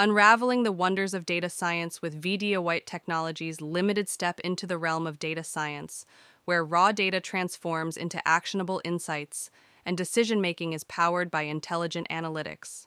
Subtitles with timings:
[0.00, 5.06] Unraveling the wonders of data science with Vidya White Technologies' limited step into the realm
[5.06, 6.06] of data science,
[6.46, 9.50] where raw data transforms into actionable insights
[9.84, 12.86] and decision making is powered by intelligent analytics.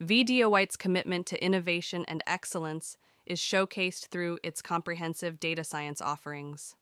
[0.00, 2.96] Vidya White's commitment to innovation and excellence
[3.26, 6.76] is showcased through its comprehensive data science offerings.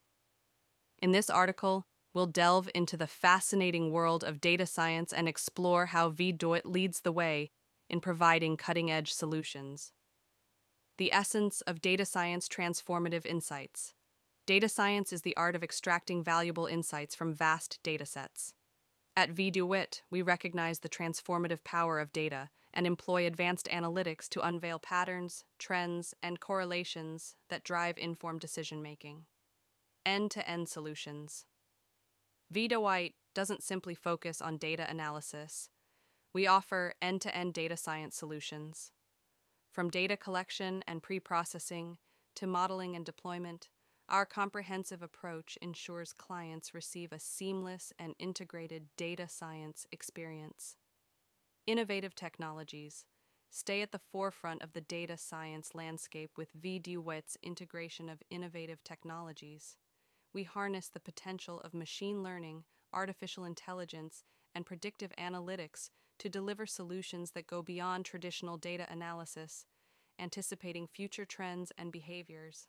[1.03, 6.09] In this article, we'll delve into the fascinating world of data science and explore how
[6.13, 7.51] VDOIT leads the way
[7.89, 9.93] in providing cutting edge solutions.
[10.97, 13.95] The essence of data science transformative insights.
[14.47, 18.53] Data science is the art of extracting valuable insights from vast datasets.
[19.17, 24.79] At VDOIT, we recognize the transformative power of data and employ advanced analytics to unveil
[24.81, 29.25] patterns, trends, and correlations that drive informed decision making.
[30.05, 31.47] End to end solutions.
[32.53, 35.71] VDOIT doesn't simply focus on data analysis,
[36.35, 38.91] we offer end to end data science solutions.
[39.71, 41.99] From data collection and pre processing
[42.35, 43.69] to modeling and deployment,
[44.09, 50.77] our comprehensive approach ensures clients receive a seamless and integrated data science experience.
[51.67, 53.05] Innovative technologies
[53.51, 59.77] stay at the forefront of the data science landscape with VDOIT's integration of innovative technologies.
[60.33, 67.33] We harness the potential of machine learning, artificial intelligence, and predictive analytics to deliver solutions
[67.33, 69.67] that go beyond traditional data analysis,
[70.19, 72.69] anticipating future trends and behaviors.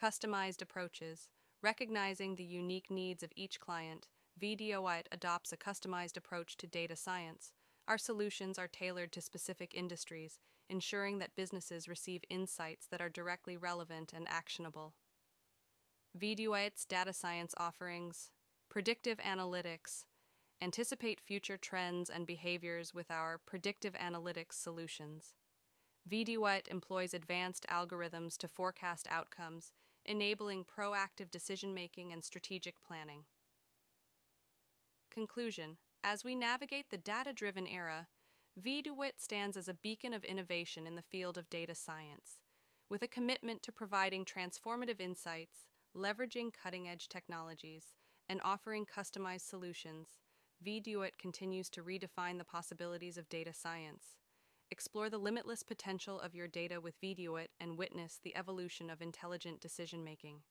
[0.00, 1.28] Customized approaches,
[1.62, 4.08] recognizing the unique needs of each client,
[4.40, 7.52] VDOIT adopts a customized approach to data science.
[7.86, 13.56] Our solutions are tailored to specific industries, ensuring that businesses receive insights that are directly
[13.56, 14.94] relevant and actionable.
[16.18, 18.30] VDOIT's data science offerings,
[18.68, 20.04] predictive analytics,
[20.62, 25.34] Anticipate future trends and behaviors with our predictive analytics solutions.
[26.08, 29.72] VDOIT employs advanced algorithms to forecast outcomes,
[30.06, 33.24] enabling proactive decision making and strategic planning.
[35.10, 38.06] Conclusion As we navigate the data driven era,
[38.64, 42.38] VDOIT stands as a beacon of innovation in the field of data science,
[42.88, 47.94] with a commitment to providing transformative insights, leveraging cutting edge technologies,
[48.28, 50.14] and offering customized solutions
[50.64, 54.18] VDOIT continues to redefine the possibilities of data science.
[54.70, 59.60] Explore the limitless potential of your data with VDOIT and witness the evolution of intelligent
[59.60, 60.42] decision making.